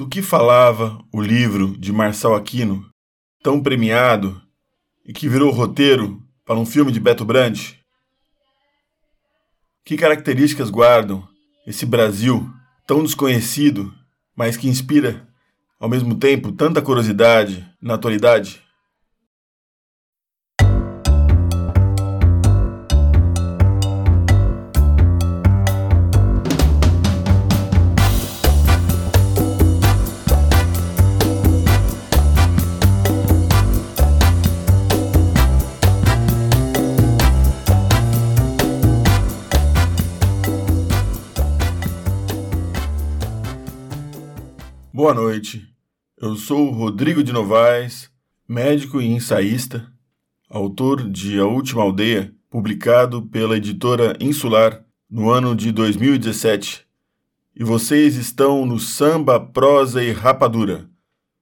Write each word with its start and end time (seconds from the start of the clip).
Do 0.00 0.08
que 0.08 0.22
falava 0.22 0.98
o 1.12 1.20
livro 1.20 1.76
de 1.76 1.92
Marçal 1.92 2.34
Aquino, 2.34 2.88
tão 3.42 3.62
premiado 3.62 4.40
e 5.04 5.12
que 5.12 5.28
virou 5.28 5.50
roteiro 5.50 6.22
para 6.42 6.58
um 6.58 6.64
filme 6.64 6.90
de 6.90 6.98
Beto 6.98 7.22
Brandt? 7.22 7.78
Que 9.84 9.98
características 9.98 10.70
guardam 10.70 11.22
esse 11.66 11.84
Brasil 11.84 12.50
tão 12.86 13.02
desconhecido, 13.02 13.92
mas 14.34 14.56
que 14.56 14.70
inspira, 14.70 15.28
ao 15.78 15.86
mesmo 15.86 16.14
tempo, 16.14 16.50
tanta 16.50 16.80
curiosidade 16.80 17.70
na 17.78 17.92
atualidade? 17.92 18.62
Boa 45.02 45.14
noite. 45.14 45.66
Eu 46.18 46.36
sou 46.36 46.70
Rodrigo 46.70 47.24
de 47.24 47.32
Novaes, 47.32 48.10
médico 48.46 49.00
e 49.00 49.06
ensaísta, 49.06 49.90
autor 50.46 51.08
de 51.08 51.40
A 51.40 51.46
Última 51.46 51.80
Aldeia, 51.80 52.34
publicado 52.50 53.22
pela 53.22 53.56
editora 53.56 54.14
Insular 54.20 54.84
no 55.08 55.30
ano 55.30 55.56
de 55.56 55.72
2017. 55.72 56.86
E 57.56 57.64
vocês 57.64 58.16
estão 58.16 58.66
no 58.66 58.78
Samba, 58.78 59.40
Prosa 59.40 60.04
e 60.04 60.12
Rapadura, 60.12 60.86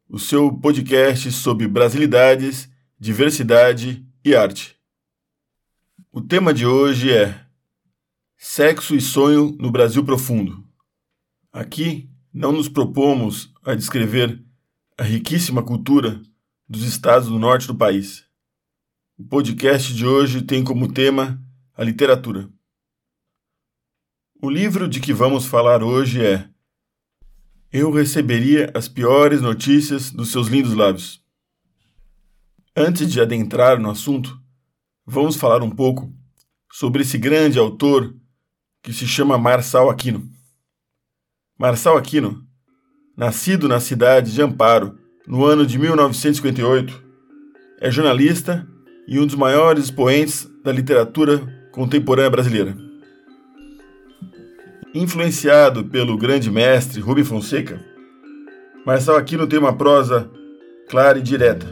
o 0.09 0.21
seu 0.21 0.53
podcast 0.53 1.33
sobre 1.33 1.67
brasilidades, 1.67 2.71
diversidade 2.97 4.07
e 4.25 4.37
arte. 4.37 4.77
O 6.13 6.21
tema 6.21 6.55
de 6.55 6.65
hoje 6.65 7.13
é 7.13 7.45
Sexo 8.37 8.95
e 8.95 9.01
Sonho 9.01 9.57
no 9.59 9.73
Brasil 9.73 10.05
Profundo. 10.05 10.65
Aqui 11.53 12.09
não 12.39 12.53
nos 12.53 12.69
propomos 12.69 13.53
a 13.65 13.75
descrever 13.75 14.41
a 14.97 15.03
riquíssima 15.03 15.61
cultura 15.61 16.23
dos 16.69 16.85
estados 16.85 17.27
do 17.27 17.37
norte 17.37 17.67
do 17.67 17.75
país. 17.75 18.25
O 19.19 19.25
podcast 19.25 19.93
de 19.93 20.07
hoje 20.07 20.43
tem 20.43 20.63
como 20.63 20.93
tema 20.93 21.43
a 21.75 21.83
literatura. 21.83 22.49
O 24.41 24.49
livro 24.49 24.87
de 24.87 25.01
que 25.01 25.13
vamos 25.13 25.47
falar 25.47 25.83
hoje 25.83 26.25
é 26.25 26.49
Eu 27.73 27.91
receberia 27.91 28.71
as 28.73 28.87
piores 28.87 29.41
notícias 29.41 30.13
dos 30.13 30.31
seus 30.31 30.47
lindos 30.47 30.75
lábios. 30.75 31.21
Antes 32.77 33.11
de 33.11 33.21
adentrar 33.21 33.81
no 33.81 33.91
assunto, 33.91 34.41
vamos 35.05 35.35
falar 35.35 35.61
um 35.61 35.71
pouco 35.71 36.15
sobre 36.71 37.03
esse 37.03 37.19
grande 37.19 37.59
autor 37.59 38.15
que 38.81 38.93
se 38.93 39.09
chama 39.09 39.37
Marçal 39.37 39.91
Aquino. 39.91 40.38
Marçal 41.61 41.97
Aquino, 41.97 42.45
nascido 43.17 43.67
na 43.67 43.81
cidade 43.81 44.33
de 44.33 44.41
Amparo 44.41 44.97
no 45.27 45.45
ano 45.45 45.67
de 45.67 45.77
1958, 45.77 47.03
é 47.81 47.91
jornalista 47.91 48.65
e 49.09 49.19
um 49.19 49.27
dos 49.27 49.35
maiores 49.35 49.87
expoentes 49.87 50.49
da 50.63 50.71
literatura 50.71 51.69
contemporânea 51.73 52.31
brasileira. 52.31 52.77
Influenciado 54.95 55.85
pelo 55.87 56.17
grande 56.17 56.49
mestre 56.49 57.01
Rubem 57.01 57.25
Fonseca, 57.25 57.85
Marçal 58.87 59.17
Aquino 59.17 59.49
tem 59.49 59.59
uma 59.59 59.77
prosa 59.77 60.31
clara 60.89 61.19
e 61.19 61.23
direta. 61.23 61.67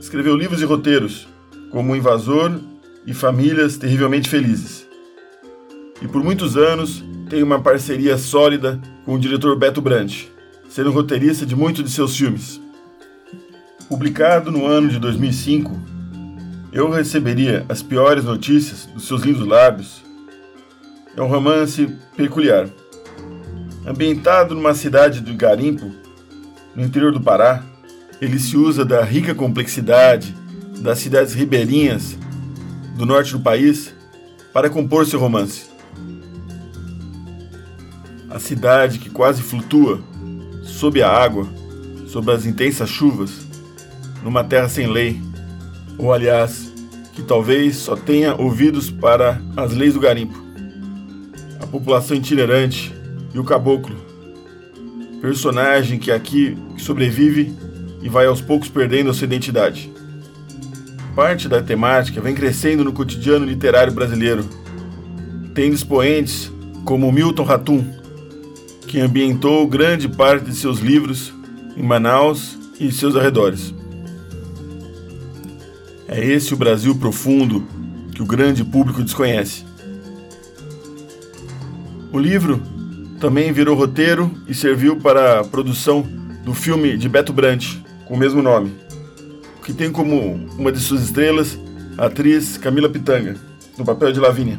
Escreveu 0.00 0.36
livros 0.36 0.60
e 0.60 0.64
roteiros, 0.64 1.28
como 1.70 1.92
O 1.92 1.96
Invasor 1.96 2.58
e 3.06 3.14
Famílias 3.14 3.76
Terrivelmente 3.76 4.28
Felizes. 4.28 4.84
E 6.02 6.08
por 6.08 6.24
muitos 6.24 6.56
anos 6.56 7.04
tem 7.28 7.42
uma 7.42 7.60
parceria 7.60 8.16
sólida 8.16 8.80
com 9.04 9.14
o 9.14 9.18
diretor 9.18 9.56
Beto 9.56 9.82
Brandt, 9.82 10.32
sendo 10.68 10.90
roteirista 10.90 11.44
de 11.44 11.54
muitos 11.54 11.84
de 11.84 11.90
seus 11.90 12.16
filmes. 12.16 12.60
Publicado 13.88 14.50
no 14.50 14.66
ano 14.66 14.88
de 14.88 14.98
2005, 14.98 15.78
Eu 16.72 16.90
Receberia 16.90 17.66
as 17.68 17.82
Piores 17.82 18.24
Notícias 18.24 18.86
dos 18.86 19.06
Seus 19.06 19.22
Lindos 19.22 19.46
Lábios 19.46 20.02
é 21.16 21.22
um 21.22 21.26
romance 21.26 21.86
peculiar. 22.16 22.68
Ambientado 23.86 24.54
numa 24.54 24.74
cidade 24.74 25.20
do 25.20 25.34
Garimpo, 25.34 25.90
no 26.74 26.84
interior 26.84 27.12
do 27.12 27.20
Pará, 27.20 27.62
ele 28.20 28.38
se 28.38 28.56
usa 28.56 28.84
da 28.84 29.02
rica 29.02 29.34
complexidade 29.34 30.34
das 30.80 30.98
cidades 30.98 31.34
ribeirinhas 31.34 32.16
do 32.96 33.04
norte 33.04 33.32
do 33.32 33.40
país 33.40 33.94
para 34.52 34.70
compor 34.70 35.06
seu 35.06 35.20
romance. 35.20 35.77
A 38.38 38.40
cidade 38.40 39.00
que 39.00 39.10
quase 39.10 39.42
flutua 39.42 39.98
sob 40.62 41.02
a 41.02 41.10
água, 41.10 41.44
sob 42.06 42.30
as 42.30 42.46
intensas 42.46 42.88
chuvas, 42.88 43.32
numa 44.22 44.44
terra 44.44 44.68
sem 44.68 44.86
lei, 44.86 45.20
ou 45.98 46.12
aliás, 46.12 46.72
que 47.14 47.22
talvez 47.22 47.74
só 47.74 47.96
tenha 47.96 48.36
ouvidos 48.36 48.92
para 48.92 49.42
as 49.56 49.74
leis 49.74 49.94
do 49.94 49.98
garimpo. 49.98 50.40
A 51.60 51.66
população 51.66 52.16
itinerante 52.16 52.94
e 53.34 53.40
o 53.40 53.44
caboclo, 53.44 53.96
personagem 55.20 55.98
que 55.98 56.12
aqui 56.12 56.56
sobrevive 56.76 57.52
e 58.00 58.08
vai 58.08 58.26
aos 58.26 58.40
poucos 58.40 58.68
perdendo 58.68 59.10
a 59.10 59.14
sua 59.14 59.24
identidade. 59.24 59.92
Parte 61.16 61.48
da 61.48 61.60
temática 61.60 62.20
vem 62.20 62.36
crescendo 62.36 62.84
no 62.84 62.92
cotidiano 62.92 63.44
literário 63.44 63.92
brasileiro, 63.92 64.48
tendo 65.52 65.74
expoentes 65.74 66.52
como 66.84 67.10
Milton 67.10 67.42
Ratum, 67.42 67.97
que 68.88 68.98
ambientou 68.98 69.68
grande 69.68 70.08
parte 70.08 70.46
de 70.46 70.56
seus 70.56 70.78
livros 70.80 71.32
em 71.76 71.82
Manaus 71.82 72.58
e 72.80 72.90
seus 72.90 73.14
arredores. 73.14 73.74
É 76.08 76.24
esse 76.24 76.54
o 76.54 76.56
Brasil 76.56 76.94
profundo 76.96 77.64
que 78.14 78.22
o 78.22 78.26
grande 78.26 78.64
público 78.64 79.02
desconhece. 79.02 79.64
O 82.10 82.18
livro 82.18 82.62
também 83.20 83.52
virou 83.52 83.76
roteiro 83.76 84.34
e 84.48 84.54
serviu 84.54 84.96
para 84.96 85.40
a 85.40 85.44
produção 85.44 86.06
do 86.42 86.54
filme 86.54 86.96
de 86.96 87.10
Beto 87.10 87.32
Brandt, 87.32 87.84
com 88.06 88.14
o 88.14 88.18
mesmo 88.18 88.40
nome, 88.40 88.72
que 89.64 89.74
tem 89.74 89.92
como 89.92 90.40
uma 90.56 90.72
de 90.72 90.80
suas 90.80 91.02
estrelas 91.02 91.58
a 91.98 92.06
atriz 92.06 92.56
Camila 92.56 92.88
Pitanga, 92.88 93.36
no 93.76 93.84
papel 93.84 94.12
de 94.12 94.18
Lavínia. 94.18 94.58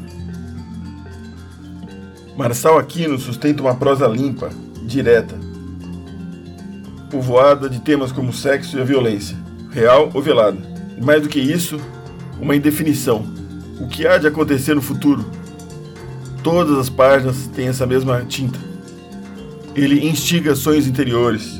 Marçal 2.39 2.77
Aquino 2.77 3.19
sustenta 3.19 3.61
uma 3.61 3.75
prosa 3.75 4.07
limpa, 4.07 4.49
direta, 4.83 5.35
povoada 7.11 7.69
de 7.69 7.81
temas 7.81 8.13
como 8.13 8.31
sexo 8.31 8.77
e 8.77 8.81
a 8.81 8.85
violência, 8.85 9.35
real 9.71 10.09
ou 10.13 10.21
velada. 10.21 10.57
Mais 11.01 11.21
do 11.21 11.27
que 11.27 11.37
isso, 11.37 11.77
uma 12.39 12.55
indefinição. 12.55 13.25
O 13.77 13.89
que 13.89 14.07
há 14.07 14.17
de 14.17 14.25
acontecer 14.25 14.73
no 14.73 14.81
futuro? 14.81 15.25
Todas 16.41 16.77
as 16.77 16.89
páginas 16.89 17.47
têm 17.47 17.67
essa 17.67 17.85
mesma 17.85 18.21
tinta. 18.21 18.57
Ele 19.75 20.07
instiga 20.07 20.55
sonhos 20.55 20.87
interiores. 20.87 21.59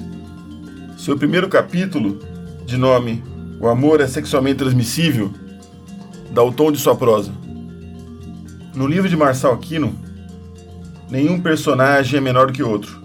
Seu 0.97 1.17
primeiro 1.17 1.49
capítulo, 1.49 2.21
de 2.65 2.77
nome 2.77 3.21
O 3.59 3.67
Amor 3.67 3.99
é 3.99 4.07
Sexualmente 4.07 4.59
Transmissível, 4.59 5.29
dá 6.31 6.41
o 6.41 6.53
tom 6.53 6.71
de 6.71 6.79
sua 6.79 6.95
prosa. 6.95 7.33
No 8.73 8.87
livro 8.87 9.09
de 9.09 9.17
Marçal 9.17 9.51
Aquino, 9.51 10.07
Nenhum 11.09 11.41
personagem 11.41 12.19
é 12.19 12.21
menor 12.21 12.51
que 12.51 12.61
outro. 12.61 13.01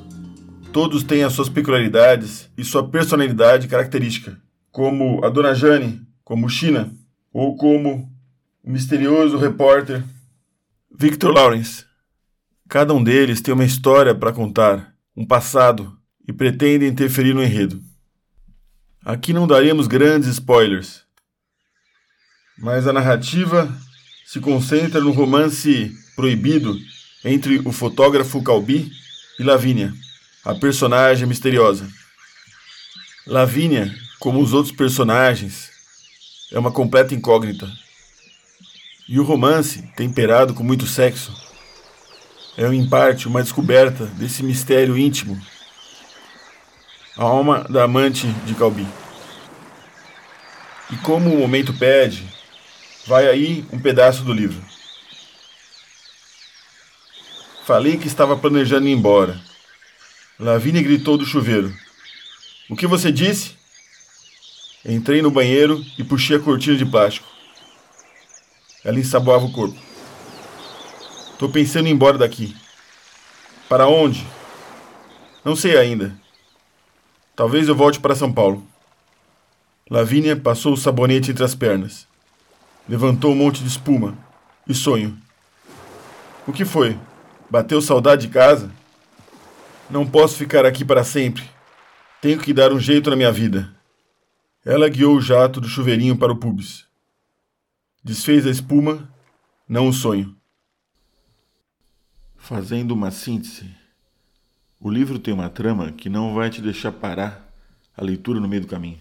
Todos 0.71 1.03
têm 1.03 1.25
as 1.25 1.33
suas 1.33 1.49
peculiaridades 1.49 2.51
e 2.55 2.63
sua 2.63 2.87
personalidade 2.87 3.67
característica, 3.67 4.39
como 4.71 5.25
a 5.25 5.31
Dona 5.31 5.55
Jane, 5.55 6.07
como 6.23 6.51
China, 6.51 6.95
ou 7.33 7.57
como 7.57 8.13
o 8.63 8.71
misterioso 8.71 9.39
repórter 9.39 10.05
Victor 10.95 11.33
Lawrence. 11.33 11.87
Cada 12.69 12.93
um 12.93 13.03
deles 13.03 13.41
tem 13.41 13.55
uma 13.55 13.65
história 13.65 14.15
para 14.15 14.35
contar, 14.35 14.95
um 15.17 15.27
passado, 15.27 15.97
e 16.29 16.33
pretende 16.33 16.87
interferir 16.87 17.33
no 17.33 17.43
enredo. 17.43 17.81
Aqui 19.03 19.33
não 19.33 19.47
daremos 19.47 19.87
grandes 19.87 20.29
spoilers, 20.29 21.05
mas 22.59 22.87
a 22.87 22.93
narrativa 22.93 23.67
se 24.27 24.41
concentra 24.41 25.01
no 25.01 25.11
romance 25.11 25.91
proibido 26.15 26.77
entre 27.25 27.61
o 27.65 27.73
fotógrafo 27.73 28.43
Calbi 28.43 28.93
e 29.39 29.43
Lavínia, 29.43 29.95
a 30.45 30.55
personagem 30.55 31.27
misteriosa. 31.27 31.89
Lavínia, 33.27 33.91
como 34.21 34.41
os 34.43 34.53
outros 34.53 34.75
personagens, 34.75 35.71
é 36.53 36.59
uma 36.59 36.71
completa 36.71 37.15
incógnita. 37.15 37.67
E 39.09 39.19
o 39.19 39.25
romance, 39.25 39.83
temperado 39.97 40.53
com 40.53 40.63
muito 40.63 40.87
sexo, 40.87 41.35
é 42.57 42.67
em 42.67 42.89
parte 42.89 43.27
uma 43.27 43.43
descoberta 43.43 44.07
desse 44.07 44.43
mistério 44.43 44.97
íntimo 44.97 45.41
A 47.17 47.25
alma 47.25 47.65
da 47.69 47.85
amante 47.85 48.27
de 48.47 48.55
Calbi. 48.55 48.87
E 50.91 50.97
como 50.99 51.35
o 51.35 51.39
momento 51.39 51.73
pede, 51.75 52.25
vai 53.07 53.27
aí 53.27 53.65
um 53.73 53.79
pedaço 53.79 54.23
do 54.23 54.33
livro. 54.33 54.74
Falei 57.65 57.97
que 57.97 58.07
estava 58.07 58.37
planejando 58.37 58.87
ir 58.87 58.93
embora. 58.93 59.41
Lavínia 60.39 60.83
gritou 60.83 61.17
do 61.17 61.25
chuveiro. 61.25 61.75
O 62.69 62.77
que 62.77 62.87
você 62.87 63.11
disse? 63.11 63.57
Entrei 64.85 65.23
no 65.23 65.31
banheiro 65.31 65.83
e 65.97 66.05
puxei 66.05 66.37
a 66.37 66.41
cortina 66.41 66.77
de 66.77 66.85
plástico. 66.85 67.27
Ela 68.85 69.01
ensaboava 69.01 69.47
o 69.47 69.51
corpo. 69.51 69.81
Tô 71.39 71.49
pensando 71.49 71.87
em 71.87 71.93
ir 71.93 71.95
embora 71.95 72.19
daqui. 72.19 72.55
Para 73.67 73.87
onde? 73.87 74.27
Não 75.43 75.57
sei 75.57 75.79
ainda. 75.79 76.15
Talvez 77.35 77.67
eu 77.67 77.75
volte 77.75 77.99
para 77.99 78.15
São 78.15 78.31
Paulo. 78.31 78.63
Lavínia 79.89 80.37
passou 80.37 80.75
o 80.75 80.77
sabonete 80.77 81.31
entre 81.31 81.45
as 81.45 81.55
pernas. 81.55 82.07
Levantou 82.87 83.33
um 83.33 83.37
monte 83.37 83.63
de 83.63 83.69
espuma. 83.69 84.19
E 84.69 84.75
sonho. 84.75 85.17
O 86.47 86.53
que 86.53 86.67
foi? 86.67 86.99
Bateu 87.55 87.81
saudade 87.81 88.27
de 88.27 88.33
casa? 88.33 88.69
Não 89.89 90.05
posso 90.05 90.37
ficar 90.37 90.67
aqui 90.67 90.85
para 90.85 91.05
sempre. 91.05 91.49
Tenho 92.21 92.41
que 92.41 92.53
dar 92.53 92.73
um 92.73 92.81
jeito 92.81 93.09
na 93.09 93.15
minha 93.15 93.31
vida. 93.31 93.73
Ela 94.65 94.89
guiou 94.89 95.15
o 95.15 95.21
jato 95.21 95.61
do 95.61 95.69
chuveirinho 95.69 96.19
para 96.19 96.33
o 96.33 96.37
pubis. 96.37 96.85
Desfez 98.03 98.45
a 98.45 98.51
espuma, 98.51 99.09
não 99.69 99.87
o 99.87 99.93
sonho. 99.93 100.37
Fazendo 102.37 102.91
uma 102.91 103.13
síntese, 103.13 103.71
o 104.81 104.91
livro 104.91 105.21
tem 105.21 105.33
uma 105.33 105.49
trama 105.49 105.93
que 105.93 106.09
não 106.09 106.35
vai 106.35 106.51
te 106.51 106.61
deixar 106.61 106.91
parar 106.91 107.55
a 107.97 108.03
leitura 108.03 108.41
no 108.41 108.49
meio 108.49 108.63
do 108.63 108.69
caminho. 108.69 108.99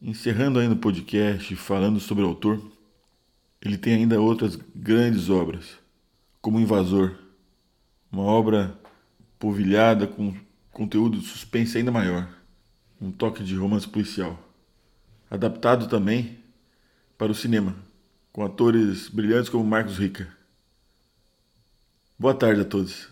Encerrando 0.00 0.60
ainda 0.60 0.76
o 0.76 0.78
podcast 0.78 1.56
falando 1.56 1.98
sobre 1.98 2.22
o 2.22 2.28
autor, 2.28 2.62
ele 3.60 3.76
tem 3.76 3.94
ainda 3.94 4.20
outras 4.20 4.56
grandes 4.72 5.28
obras, 5.28 5.81
como 6.42 6.58
Invasor, 6.58 7.14
uma 8.10 8.24
obra 8.24 8.76
polvilhada 9.38 10.08
com 10.08 10.34
conteúdo 10.72 11.18
de 11.18 11.26
suspense 11.26 11.78
ainda 11.78 11.92
maior, 11.92 12.28
um 13.00 13.12
toque 13.12 13.44
de 13.44 13.54
romance 13.54 13.88
policial. 13.88 14.36
Adaptado 15.30 15.88
também 15.88 16.40
para 17.16 17.30
o 17.30 17.34
cinema, 17.34 17.76
com 18.32 18.44
atores 18.44 19.08
brilhantes 19.08 19.48
como 19.48 19.64
Marcos 19.64 19.96
Rica. 19.96 20.28
Boa 22.18 22.34
tarde 22.34 22.62
a 22.62 22.64
todos. 22.64 23.08